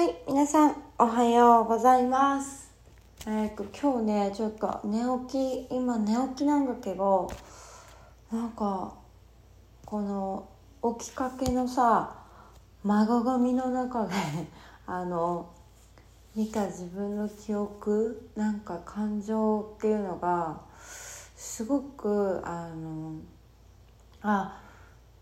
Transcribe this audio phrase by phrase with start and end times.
[0.00, 2.72] はい、皆さん、おはようございます。
[3.26, 7.30] えーと、今日ね、ちょっと寝起き、今寝起きなんだけど、
[8.32, 8.94] なんか、
[9.84, 10.48] この、
[10.98, 12.16] 起きかけのさ、
[12.82, 14.14] 孫髪の中で、
[14.88, 15.50] あの、
[16.34, 20.62] 見た自分の記憶、なんか感情っていうのが、
[21.36, 23.16] すごく、あの、
[24.22, 24.62] あ、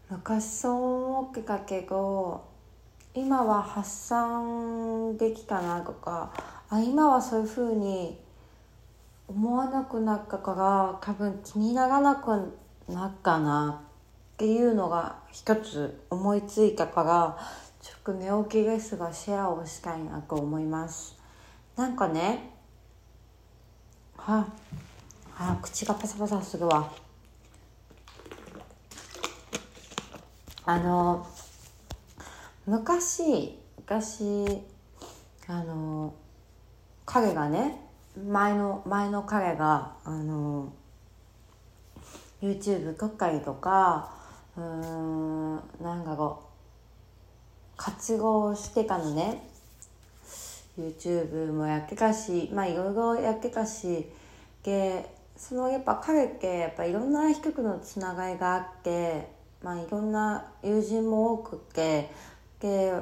[0.09, 2.48] 昔そう思ってたけど、
[3.19, 6.33] 今は発散できたなとか
[6.71, 8.17] あ今はそういうふうに
[9.27, 12.57] 思わなくなったから多分気にならなく
[12.89, 13.83] なったな
[14.35, 17.39] っていうのが一つ思いついたから
[17.83, 21.19] ちょっと寝起きですがシェアをしたいなと思います。
[21.77, 22.53] なんかね
[24.17, 24.47] は
[25.37, 26.93] あ口がパサパサするわ。
[30.65, 31.27] あの
[32.69, 34.61] 昔昔
[35.47, 36.13] あの
[37.07, 37.81] 彼がね
[38.29, 40.71] 前の前の彼があの
[42.43, 44.11] YouTube 撮ったりとか
[44.55, 49.49] うーんなんだろう活動してたのね。
[50.79, 54.07] YouTube もやってたしまあいろいろやってたし
[54.63, 59.29] でそのやっぱ彼ってやっぱいろんな人とのつながりがあって
[59.63, 62.11] まあいろんな友人も多くて
[62.61, 62.93] で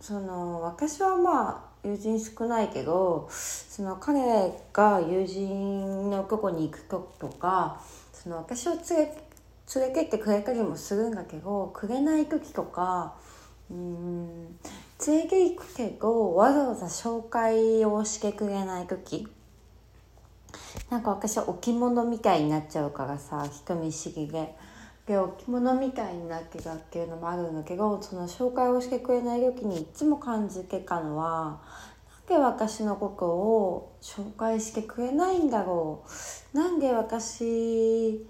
[0.00, 7.80] その私はまあ友人少ないけどその彼が友人のとこに行く時とか
[8.12, 9.24] その私を連れ
[9.74, 13.14] 連れてってくれたりもするんだけどくれない時とか
[13.70, 14.58] うん
[15.06, 19.28] 連れて行くけどわざわざ紹介をしてくれない時
[20.90, 24.54] なんか私は置物みたいになっちゃうからさ人見知りで。
[25.06, 31.60] で置物みたいになってたっていうのもあるんだけどその紹介をしてくれない時にいつも感じてたのは
[32.28, 36.04] なんで私のことを紹介してくれないんだろ
[36.54, 36.56] う？
[36.56, 38.24] なんで私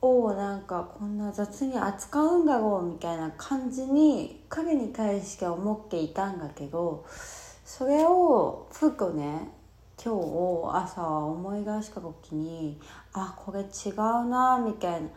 [0.00, 7.04] をなんかこんな雑に扱うんだろうみたいな感じに彼に対して思っていたんだけど
[7.66, 9.50] それをふとね
[10.02, 12.80] 今日朝思い出した時に
[13.12, 15.08] あこれ違うなみたいな。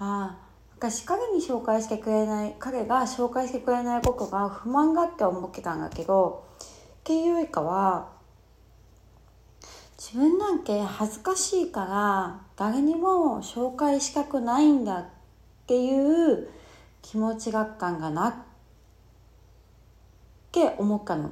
[0.00, 6.46] ああ私彼に紹介してくれない彼が紹介してくれないことが不満がって思ってたんだけど
[7.00, 8.08] っていうよりかは
[9.98, 15.04] 自分なんて恥ずかしいから誰にも紹介したくないんだっ
[15.66, 16.48] ていう
[17.02, 18.34] 気持ちが感がなっ
[20.50, 21.30] て思ったの。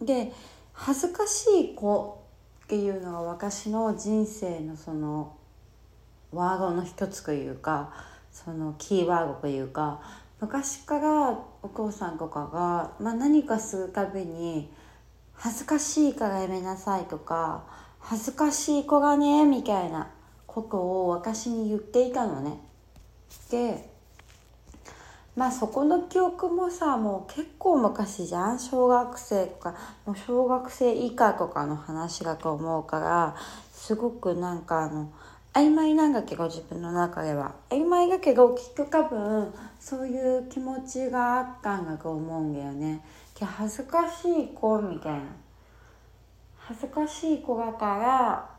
[0.00, 0.32] で
[0.72, 2.22] 恥ずかしい子
[2.64, 5.36] っていうのは私の人生のその
[6.34, 7.92] ワードの一つというか
[8.32, 10.00] そのキーワードというか
[10.40, 14.70] 昔からお父さんとかが、まあ、何かするたびに
[15.32, 17.62] 「恥ずかしいからやめなさい」とか
[18.00, 20.10] 「恥ずかしい子がね」みたいな
[20.46, 22.58] ことを私に言っていたのね。
[23.50, 23.94] で
[25.36, 29.74] まあそこの記憶もさもう結構昔じゃん小学生とか
[30.06, 33.34] もう小学生以下とかの話だと思うから
[33.72, 35.10] すごくなんかあの
[35.54, 37.54] 曖昧なんだけど自分の中では。
[37.70, 43.04] 曖昧だけどきっと多分そういう気持ちがあったんだと思うんだよね。
[43.40, 45.20] 恥ずかしい子みたいな。
[46.56, 48.50] 恥ずかしい子だから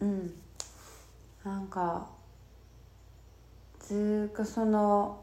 [0.00, 0.34] うん。
[1.44, 2.06] なんか
[3.78, 5.20] ずっとその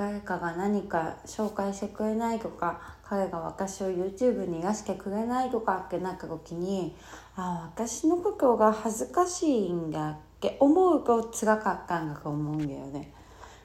[0.00, 6.96] 誰かが何か紹介してくれないとか彼が私を YouTube に出してくれないとかってなった時に
[7.36, 13.12] あ私のことが恥ずかしいんだって思うと辛かったんだと思うんだよね。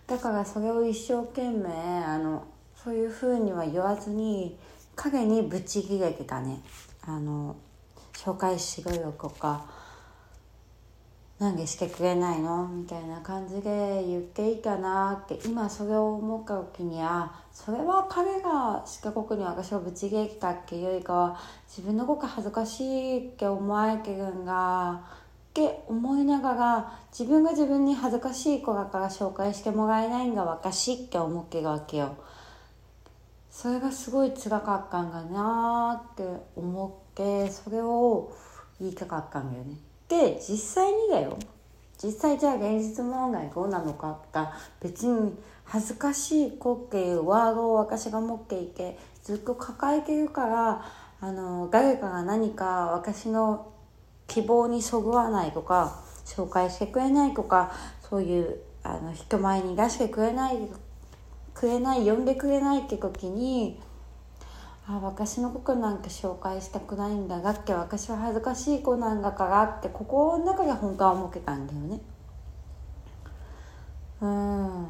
[0.07, 1.69] だからそれを一生懸命
[2.03, 2.43] あの
[2.83, 4.59] そういうふうには言わずに
[4.97, 6.61] 影にブチギレてたね。
[7.07, 7.55] あの
[8.11, 9.67] 紹介しろよとか
[11.37, 12.65] なんでしてくれないの？
[12.69, 24.99] みたいな感じで言っていたなって今それを思った時にはそれは彼がしかこに私をぶち切れたっていうよりかは自分のこと恥ずかしいって思われてるんだっ
[25.53, 32.15] て思いながら自分が自分に恥ずかしい子だから紹介してもらえないんだ私って思ってるわけよ。
[33.51, 36.23] それがすごい辛かったんだなって
[36.55, 38.33] 思ってそれを
[38.79, 39.75] 言いたかったんだよね。
[40.07, 41.37] で実際にだよ。
[42.01, 50.85] 実際じゃあ現実問題どうなのかが別に恥ずかしい子っていうワードを私が持っていてずっと抱えてるから
[51.21, 53.71] あの誰かが何か私の
[54.27, 57.71] 希望にそぐわないとか紹介してくれないとか
[58.09, 60.57] そういうあの人前に出してくれない
[61.53, 63.79] くれない呼んでくれないって時に
[64.87, 72.01] あ私のことなんか紹介したくないんだがって私は恥ずかしい子なんだからって心の中で本当は思ってたんだよね。
[74.21, 74.85] うん。
[74.85, 74.87] っ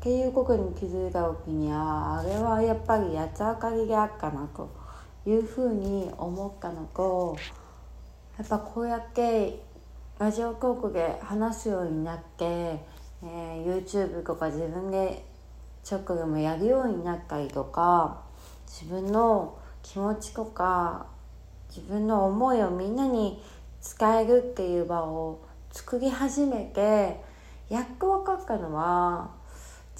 [0.00, 4.70] ていうことに気づいた時にああれはやっぱり八つ明かりであったなと
[5.26, 7.36] いうふうに思ったのと
[8.38, 9.60] やっぱこうやって
[10.18, 15.24] ラジオトークで話すようになって、えー、YouTube とか自分で
[15.82, 18.27] ちょっとでもやるようになったりとか
[18.68, 21.06] 自分の気持ちとか
[21.68, 23.42] 自分の思いをみんなに
[23.98, 25.40] 伝えるっていう場を
[25.72, 27.20] 作り始めて
[27.68, 29.30] やっと分かったのは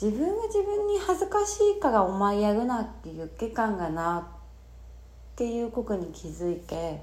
[0.00, 7.02] 自分が自分に恥ずかしいからお前やるなっていう期間がなっていうことに気づいて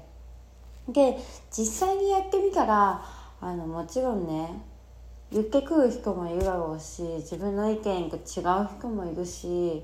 [0.88, 1.18] で
[1.50, 3.04] 実際にやってみたら
[3.40, 4.62] あのもちろんね
[5.32, 9.82] 言ってくる人もいるだろうし自分の意見と違う人もいるし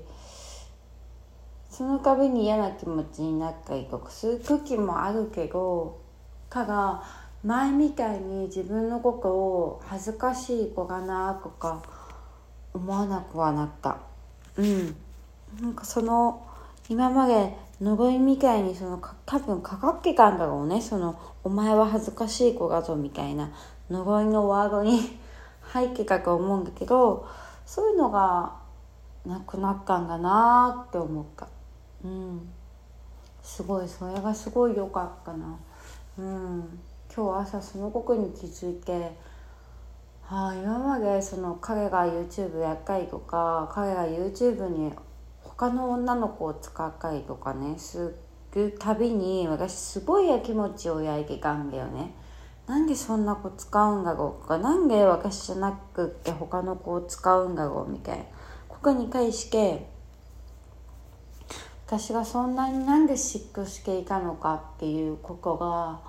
[1.73, 5.99] その度に嫌な気持ちになったりとかする時もあるけど
[6.49, 7.03] ただ
[7.43, 11.81] 前みたいに自分のことを恥ずかしい子がなとか
[12.73, 13.97] 思わなくはなった。
[14.55, 14.95] うん。
[15.61, 16.47] なんかその
[16.89, 20.79] 今まで呪いみたいにその多分かかってたんだろうね。
[20.79, 23.51] そのお前は恥ずかしい子だぞみたいな
[23.89, 25.19] 呪いのワードに
[25.61, 27.27] 入ってたと思うんだけど
[27.65, 28.53] そういうのが
[29.25, 31.47] なくなったんだなって思った。
[32.03, 32.49] うん。
[33.41, 35.57] すごいそれがすごい良かったな。
[36.17, 36.79] うん。
[37.15, 39.15] 今日朝そのことに気づいて
[40.23, 44.91] はあ今までその彼が YouTube やったりとか彼が YouTube に
[45.41, 48.15] 他の女の子を使ったりとかねす
[48.55, 52.15] るたびに私すごいやきもちを焼いてたんだよね。
[52.65, 54.57] なんでそんな子使うんだろうか。
[54.57, 58.23] なんで私じゃなくって他の子を使うんだろうみたいな。
[58.69, 59.92] ここに対して
[61.85, 65.99] 私がそんなになんで嫉妬していたのかっていうことが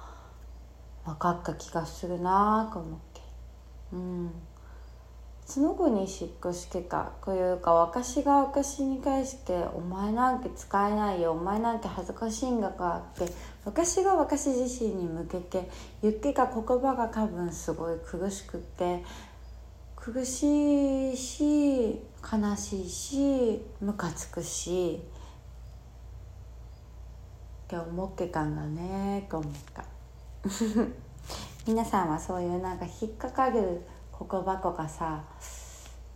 [1.04, 3.20] 分かった気がするなと思って。
[3.92, 4.30] うん。
[5.46, 13.32] その子に嫉妬してかというか私が私に対して「お前なんて使えないよお前なんて恥ずかしいんだから」って
[13.64, 19.04] 私が私自身に向けて言ってた言葉が多分すごい苦しくって
[19.96, 25.02] 苦しいし悲しいしムカつくし
[27.80, 29.84] って思ってたんだねと思った
[31.66, 33.82] 皆さんはそういうなんか引っかかる
[34.18, 35.24] 言葉とかさ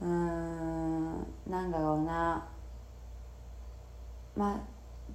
[0.00, 2.46] うーんなんだろうな。
[4.36, 4.60] まあ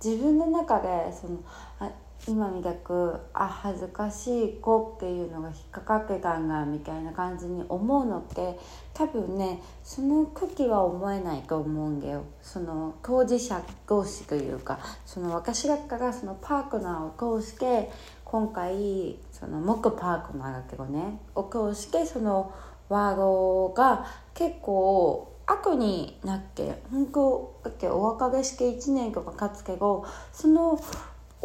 [0.04, 1.40] 自分の中でその
[1.80, 1.90] あ
[2.26, 8.58] 今みたくあ恥ずかしい子っていうのが引っかかってたんだみたいな感じに思うのって
[8.94, 12.24] 多分ねその時は思えないと思うんだよ。
[12.42, 17.92] その当事者同士というかその私だったらそのパートナーを通して
[18.24, 22.54] 今回その木パートナーだけどねを通してその
[22.88, 30.80] ワードが結構後になって本当だってお別れして1年とか経つけどその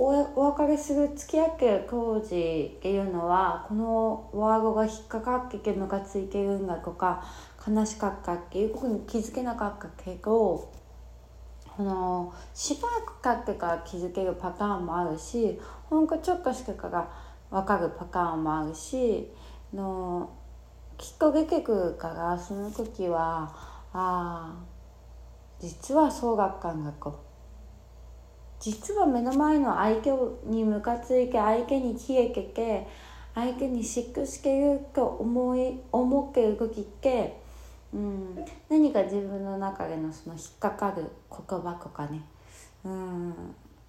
[0.01, 7.25] お別れする付き合ってる当時っていうのはこのワードが引っかかってけムカついてるんだとか
[7.67, 10.71] 悲しかったっていうことに気づけなかったけど
[11.77, 15.59] このしばらく経ってから気づけるパターンもあるし
[15.91, 17.11] ほんとちょっとしてから
[17.51, 19.29] 分かるパターンもあるし
[19.75, 20.31] の
[20.97, 23.53] きっと出てくるからその時は
[23.93, 24.55] ああ
[25.59, 27.28] 実はそうだったんだと。
[28.61, 30.11] 実は目の前の相手
[30.45, 32.87] にムカついて相手に消えてて
[33.35, 37.41] 相手に嫉妬してると思い思ってる時って、
[37.95, 42.23] うん、何か自分の中でのその引っかかる言葉とかね、
[42.85, 43.35] うん、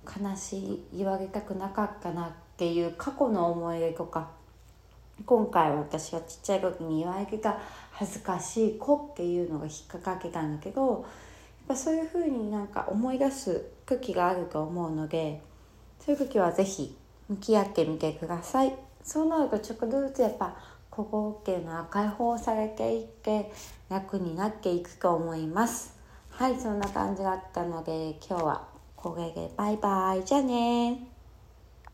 [0.06, 4.40] 悲しい言われたくなかったなっていう過去の思い出とか。
[5.26, 7.60] 今回私がちっちゃい時に言われた
[7.92, 11.02] 恥ずかしい子っていうのが引っかかけたんだけどやっ
[11.68, 15.42] ぱそういうふうになんか思い出す空気があると思うので
[16.00, 16.96] そういう時は是非
[17.28, 18.76] 向き合ってみてください。
[19.04, 20.56] そうなるとちょっとずつやっぱ
[20.92, 23.52] ここっていうのは解放されていって
[23.90, 25.98] 楽になっていくと思います。
[26.30, 30.24] はいそんな感じだったので今日はこれでバイバイ。
[30.24, 31.09] じゃあね